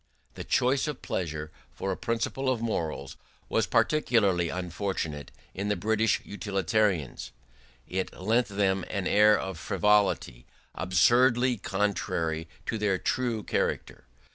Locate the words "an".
8.89-9.05